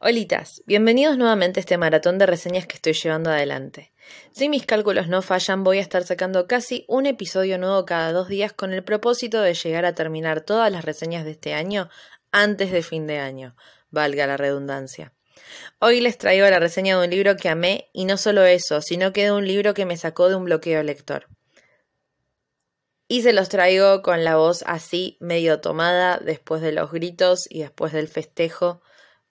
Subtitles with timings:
[0.00, 3.92] Holitas, bienvenidos nuevamente a este maratón de reseñas que estoy llevando adelante.
[4.32, 8.28] Si mis cálculos no fallan, voy a estar sacando casi un episodio nuevo cada dos
[8.28, 11.88] días con el propósito de llegar a terminar todas las reseñas de este año
[12.32, 13.54] antes de fin de año,
[13.90, 15.12] valga la redundancia.
[15.78, 19.12] Hoy les traigo la reseña de un libro que amé y no solo eso, sino
[19.12, 21.28] que de un libro que me sacó de un bloqueo lector.
[23.06, 27.60] Y se los traigo con la voz así, medio tomada, después de los gritos y
[27.60, 28.82] después del festejo,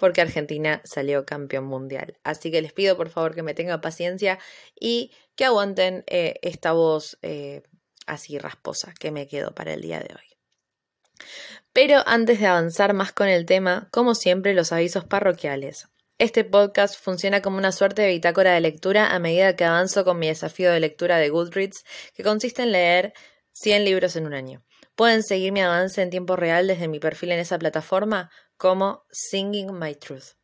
[0.00, 2.18] porque Argentina salió campeón mundial.
[2.24, 4.38] Así que les pido por favor que me tengan paciencia
[4.74, 7.62] y que aguanten eh, esta voz eh,
[8.06, 11.26] así rasposa que me quedo para el día de hoy.
[11.72, 15.88] Pero antes de avanzar más con el tema, como siempre, los avisos parroquiales.
[16.18, 20.18] Este podcast funciona como una suerte de bitácora de lectura a medida que avanzo con
[20.18, 23.12] mi desafío de lectura de Goodreads, que consiste en leer
[23.52, 24.62] 100 libros en un año.
[25.00, 29.72] Pueden seguir mi avance en tiempo real desde mi perfil en esa plataforma como Singing
[29.78, 30.34] My Truth.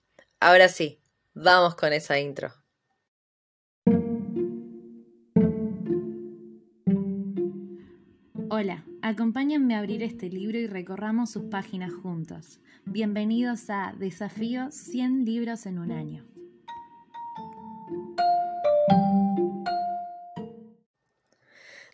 [0.40, 0.98] Ahora sí,
[1.34, 2.54] vamos con esa intro.
[8.48, 12.58] Hola, acompáñenme a abrir este libro y recorramos sus páginas juntos.
[12.86, 16.24] Bienvenidos a Desafío 100 libros en un año.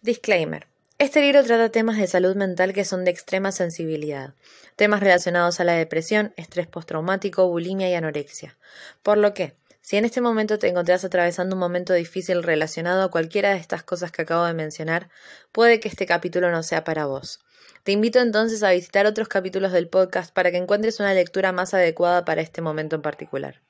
[0.00, 0.71] Disclaimer.
[1.02, 4.34] Este libro trata temas de salud mental que son de extrema sensibilidad,
[4.76, 8.56] temas relacionados a la depresión, estrés postraumático, bulimia y anorexia.
[9.02, 13.10] Por lo que, si en este momento te encontrás atravesando un momento difícil relacionado a
[13.10, 15.10] cualquiera de estas cosas que acabo de mencionar,
[15.50, 17.40] puede que este capítulo no sea para vos.
[17.82, 21.74] Te invito entonces a visitar otros capítulos del podcast para que encuentres una lectura más
[21.74, 23.60] adecuada para este momento en particular.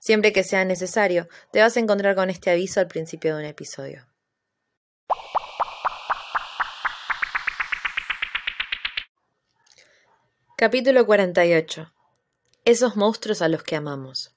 [0.00, 3.48] Siempre que sea necesario, te vas a encontrar con este aviso al principio de un
[3.48, 4.04] episodio.
[10.56, 11.92] Capítulo 48.
[12.64, 14.36] Esos monstruos a los que amamos.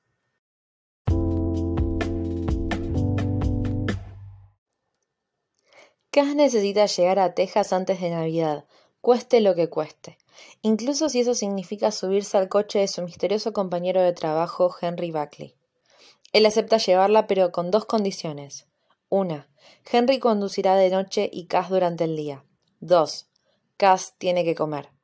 [6.10, 8.66] Cass necesita llegar a Texas antes de Navidad,
[9.00, 10.18] cueste lo que cueste,
[10.64, 15.54] incluso si eso significa subirse al coche de su misterioso compañero de trabajo, Henry Buckley.
[16.34, 18.66] Él acepta llevarla, pero con dos condiciones.
[19.08, 19.52] Una,
[19.86, 22.44] Henry conducirá de noche y Cass durante el día.
[22.80, 23.28] Dos,
[23.78, 24.97] Cass tiene que comer.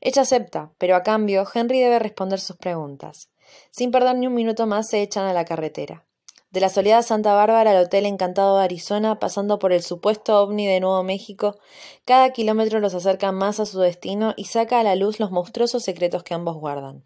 [0.00, 3.30] Ella acepta, pero a cambio Henry debe responder sus preguntas.
[3.70, 6.04] Sin perder ni un minuto más se echan a la carretera.
[6.50, 10.66] De la soledad Santa Bárbara al Hotel Encantado de Arizona, pasando por el supuesto ovni
[10.66, 11.58] de Nuevo México,
[12.06, 15.82] cada kilómetro los acerca más a su destino y saca a la luz los monstruosos
[15.82, 17.04] secretos que ambos guardan.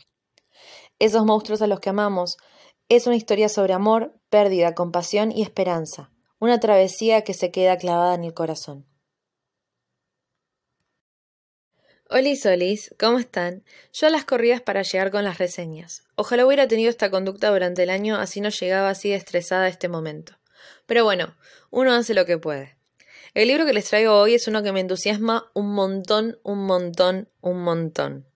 [1.00, 2.37] Esos monstruos a los que amamos
[2.88, 8.15] es una historia sobre amor, pérdida, compasión y esperanza, una travesía que se queda clavada
[8.15, 8.87] en el corazón.
[12.15, 13.65] Hola Solis, ¿cómo están?
[13.95, 16.03] Yo a las corridas para llegar con las reseñas.
[16.15, 19.89] Ojalá hubiera tenido esta conducta durante el año, así no llegaba así estresada a este
[19.89, 20.34] momento.
[20.84, 21.34] Pero bueno,
[21.71, 22.77] uno hace lo que puede.
[23.33, 27.31] El libro que les traigo hoy es uno que me entusiasma un montón, un montón,
[27.41, 28.27] un montón.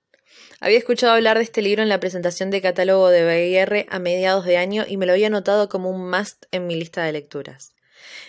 [0.58, 4.46] Había escuchado hablar de este libro en la presentación de catálogo de BR a mediados
[4.46, 7.74] de año y me lo había notado como un must en mi lista de lecturas.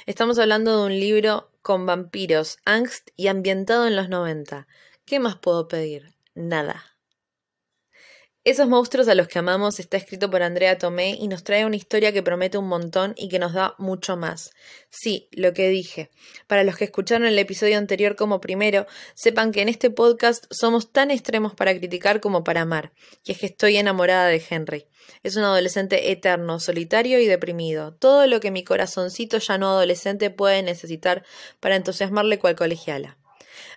[0.08, 4.68] Estamos hablando de un libro con vampiros, angst y ambientado en los 90
[5.08, 6.14] ¿Qué más puedo pedir?
[6.36, 6.84] Nada.
[8.44, 11.78] Esos monstruos a los que amamos está escrito por Andrea Tomé y nos trae una
[11.78, 14.52] historia que promete un montón y que nos da mucho más.
[14.90, 16.10] Sí, lo que dije.
[16.48, 20.92] Para los que escucharon el episodio anterior como primero, sepan que en este podcast somos
[20.92, 22.92] tan extremos para criticar como para amar,
[23.24, 24.88] y es que estoy enamorada de Henry.
[25.24, 30.32] Es un adolescente eterno, solitario y deprimido, todo lo que mi corazoncito ya no adolescente
[30.32, 31.24] puede necesitar
[31.62, 33.18] para entusiasmarle cual colegiala.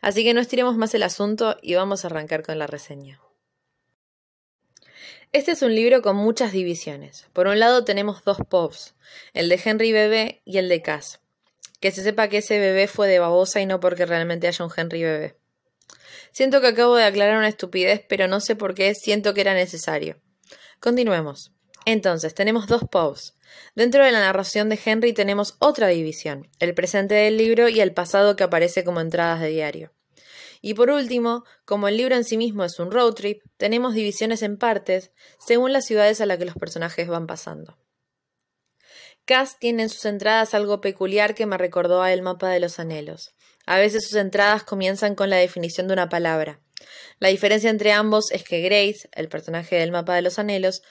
[0.01, 3.21] Así que no estiremos más el asunto y vamos a arrancar con la reseña.
[5.33, 7.27] Este es un libro con muchas divisiones.
[7.33, 8.95] Por un lado tenemos dos pops,
[9.33, 11.21] el de Henry Bebé y el de Cass.
[11.79, 14.73] Que se sepa que ese bebé fue de babosa y no porque realmente haya un
[14.77, 15.37] Henry Bebé.
[16.33, 19.55] Siento que acabo de aclarar una estupidez, pero no sé por qué siento que era
[19.55, 20.21] necesario.
[20.81, 21.53] Continuemos.
[21.87, 23.35] Entonces, tenemos dos pops.
[23.75, 27.93] Dentro de la narración de Henry tenemos otra división, el presente del libro y el
[27.93, 29.93] pasado que aparece como entradas de diario.
[30.63, 34.43] Y por último, como el libro en sí mismo es un road trip, tenemos divisiones
[34.43, 37.79] en partes según las ciudades a las que los personajes van pasando.
[39.25, 42.79] Cass tiene en sus entradas algo peculiar que me recordó a El mapa de los
[42.79, 43.35] anhelos.
[43.65, 46.61] A veces sus entradas comienzan con la definición de una palabra.
[47.21, 50.83] La diferencia entre ambos es que Grace, el personaje del mapa de los anhelos,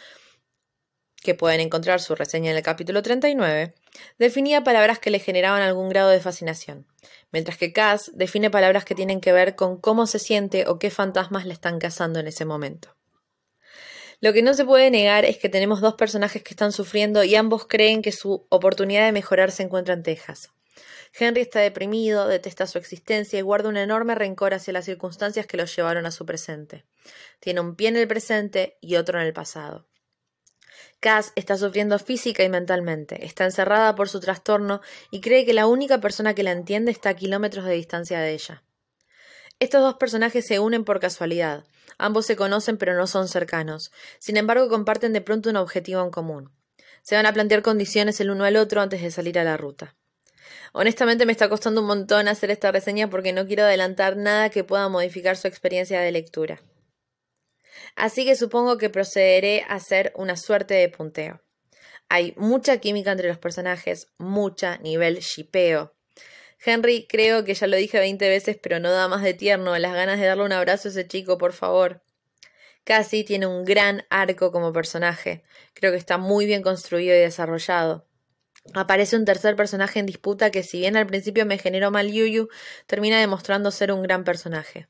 [1.22, 3.74] que pueden encontrar su reseña en el capítulo 39,
[4.18, 6.88] definía palabras que le generaban algún grado de fascinación,
[7.32, 10.90] mientras que Cass define palabras que tienen que ver con cómo se siente o qué
[10.90, 12.96] fantasmas le están cazando en ese momento.
[14.22, 17.36] Lo que no se puede negar es que tenemos dos personajes que están sufriendo y
[17.36, 20.52] ambos creen que su oportunidad de mejorar se encuentra en Texas.
[21.18, 25.58] Henry está deprimido, detesta su existencia y guarda un enorme rencor hacia las circunstancias que
[25.58, 26.86] lo llevaron a su presente.
[27.40, 29.89] Tiene un pie en el presente y otro en el pasado.
[31.00, 34.82] Cass está sufriendo física y mentalmente, está encerrada por su trastorno
[35.12, 38.34] y cree que la única persona que la entiende está a kilómetros de distancia de
[38.34, 38.64] ella.
[39.60, 41.66] Estos dos personajes se unen por casualidad.
[41.98, 43.92] Ambos se conocen pero no son cercanos.
[44.20, 46.52] Sin embargo, comparten de pronto un objetivo en común.
[47.02, 49.96] Se van a plantear condiciones el uno al otro antes de salir a la ruta.
[50.74, 54.64] Honestamente me está costando un montón hacer esta reseña porque no quiero adelantar nada que
[54.64, 56.62] pueda modificar su experiencia de lectura.
[57.96, 61.42] Así que supongo que procederé a hacer una suerte de punteo.
[62.10, 65.94] Hay mucha química entre los personajes, mucha nivel shipeo.
[66.64, 69.94] Henry, creo que ya lo dije veinte veces, pero no da más de tierno, las
[69.94, 72.02] ganas de darle un abrazo a ese chico, por favor.
[72.84, 75.44] Cassie tiene un gran arco como personaje.
[75.74, 78.08] Creo que está muy bien construido y desarrollado.
[78.74, 82.50] Aparece un tercer personaje en disputa que, si bien al principio me generó mal yuyu,
[82.88, 84.88] termina demostrando ser un gran personaje.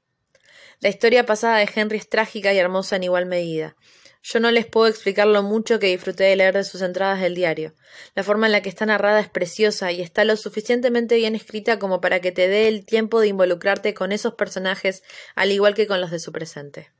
[0.82, 3.76] La historia pasada de Henry es trágica y hermosa en igual medida.
[4.24, 7.36] Yo no les puedo explicar lo mucho que disfruté de leer de sus entradas del
[7.36, 7.74] diario.
[8.16, 11.80] La forma en la que está narrada es preciosa y está lo suficientemente bien escrita
[11.80, 15.04] como para que te dé el tiempo de involucrarte con esos personajes
[15.36, 16.92] al igual que con los de su presente.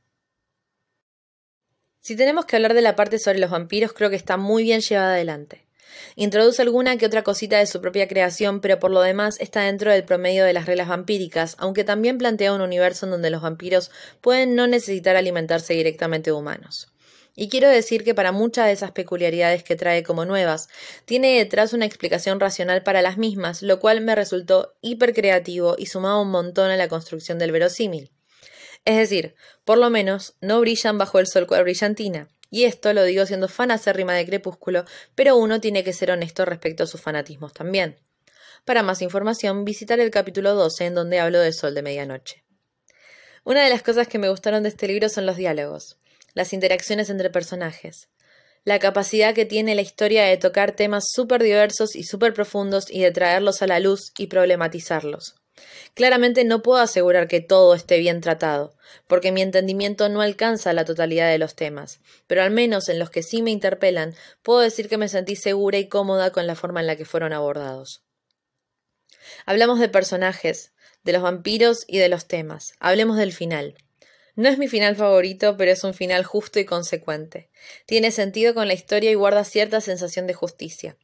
[2.00, 4.80] Si tenemos que hablar de la parte sobre los vampiros, creo que está muy bien
[4.82, 5.69] llevada adelante.
[6.22, 9.90] Introduce alguna que otra cosita de su propia creación, pero por lo demás está dentro
[9.90, 13.90] del promedio de las reglas vampíricas, aunque también plantea un universo en donde los vampiros
[14.20, 16.88] pueden no necesitar alimentarse directamente de humanos.
[17.34, 20.68] Y quiero decir que para muchas de esas peculiaridades que trae como nuevas,
[21.06, 25.86] tiene detrás una explicación racional para las mismas, lo cual me resultó hiper creativo y
[25.86, 28.12] sumaba un montón a la construcción del verosímil.
[28.84, 32.28] Es decir, por lo menos no brillan bajo el sol cual brillantina.
[32.50, 36.44] Y esto lo digo siendo fan acérrima de Crepúsculo, pero uno tiene que ser honesto
[36.44, 37.96] respecto a sus fanatismos también.
[38.64, 42.44] Para más información, visitar el capítulo 12 en donde hablo del sol de medianoche.
[43.44, 45.98] Una de las cosas que me gustaron de este libro son los diálogos,
[46.34, 48.08] las interacciones entre personajes,
[48.64, 53.00] la capacidad que tiene la historia de tocar temas súper diversos y súper profundos y
[53.00, 55.39] de traerlos a la luz y problematizarlos.
[55.94, 58.74] Claramente no puedo asegurar que todo esté bien tratado,
[59.06, 63.10] porque mi entendimiento no alcanza la totalidad de los temas, pero al menos en los
[63.10, 66.80] que sí me interpelan, puedo decir que me sentí segura y cómoda con la forma
[66.80, 68.02] en la que fueron abordados.
[69.46, 70.72] Hablamos de personajes,
[71.04, 72.74] de los vampiros y de los temas.
[72.78, 73.74] Hablemos del final.
[74.36, 77.50] No es mi final favorito, pero es un final justo y consecuente.
[77.86, 80.96] Tiene sentido con la historia y guarda cierta sensación de justicia.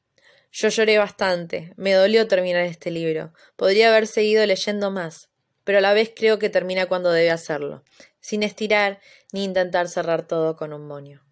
[0.53, 3.33] Yo lloré bastante, me dolió terminar este libro.
[3.57, 5.29] Podría haber seguido leyendo más,
[5.65, 7.83] pero a la vez creo que termina cuando debe hacerlo,
[8.21, 9.01] sin estirar
[9.33, 11.27] ni intentar cerrar todo con un moño.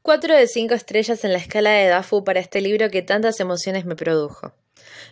[0.00, 3.84] Cuatro de cinco estrellas en la escala de Dafu para este libro que tantas emociones
[3.84, 4.54] me produjo.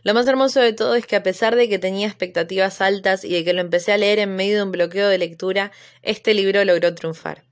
[0.05, 3.35] Lo más hermoso de todo es que a pesar de que tenía expectativas altas y
[3.35, 5.71] de que lo empecé a leer en medio de un bloqueo de lectura,
[6.01, 7.45] este libro logró triunfar.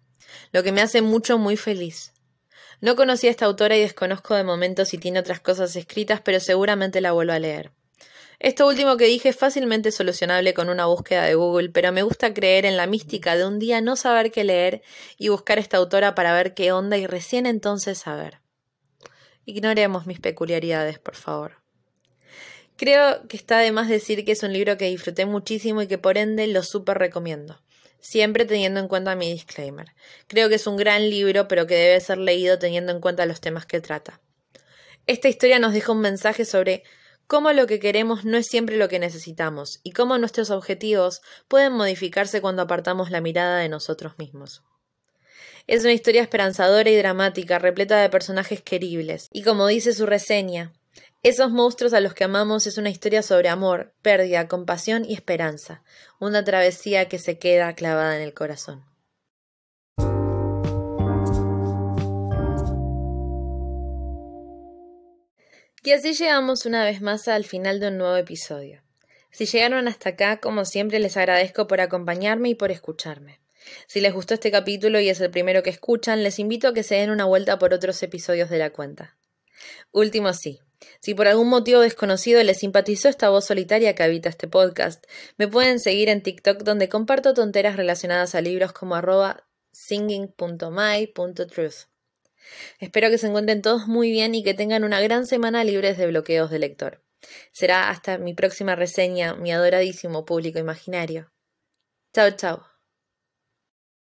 [0.53, 2.14] Lo que me hace mucho muy feliz.
[2.85, 6.39] No conocí a esta autora y desconozco de momento si tiene otras cosas escritas, pero
[6.39, 7.71] seguramente la vuelvo a leer.
[8.41, 12.35] Esto último que dije es fácilmente solucionable con una búsqueda de Google, pero me gusta
[12.35, 14.83] creer en la mística de un día no saber qué leer
[15.17, 18.41] y buscar a esta autora para ver qué onda y recién entonces saber.
[19.47, 21.63] Ignoremos mis peculiaridades, por favor.
[22.77, 25.97] Creo que está de más decir que es un libro que disfruté muchísimo y que
[25.97, 27.64] por ende lo súper recomiendo
[28.05, 29.95] siempre teniendo en cuenta mi disclaimer.
[30.27, 33.41] Creo que es un gran libro, pero que debe ser leído teniendo en cuenta los
[33.41, 34.21] temas que trata.
[35.07, 36.83] Esta historia nos deja un mensaje sobre
[37.27, 41.73] cómo lo que queremos no es siempre lo que necesitamos y cómo nuestros objetivos pueden
[41.73, 44.63] modificarse cuando apartamos la mirada de nosotros mismos.
[45.67, 50.75] Es una historia esperanzadora y dramática, repleta de personajes queribles, y como dice su reseña,
[51.25, 55.83] esos monstruos a los que amamos es una historia sobre amor, pérdida, compasión y esperanza,
[56.21, 58.85] una travesía que se queda clavada en el corazón.
[65.83, 68.83] Y así llegamos una vez más al final de un nuevo episodio.
[69.31, 73.41] Si llegaron hasta acá, como siempre, les agradezco por acompañarme y por escucharme.
[73.87, 76.83] Si les gustó este capítulo y es el primero que escuchan, les invito a que
[76.83, 79.17] se den una vuelta por otros episodios de la cuenta.
[79.91, 80.61] Último sí,
[81.01, 85.05] si por algún motivo desconocido les simpatizó esta voz solitaria que habita este podcast,
[85.37, 91.75] me pueden seguir en TikTok donde comparto tonteras relacionadas a libros como arroba singing.my.truth.
[92.79, 96.07] Espero que se encuentren todos muy bien y que tengan una gran semana libres de
[96.07, 97.03] bloqueos de lector.
[97.53, 101.33] Será hasta mi próxima reseña, mi adoradísimo público imaginario.
[102.13, 102.74] Chao, chao.